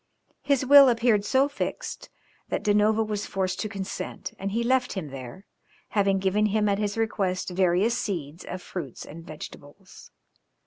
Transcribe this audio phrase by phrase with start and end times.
[0.41, 2.09] His will appeared so fixed
[2.49, 5.45] that Da Nova was forced to consent, and he left him there,
[5.89, 10.09] having given him at his request various seeds of fruits and vegetables.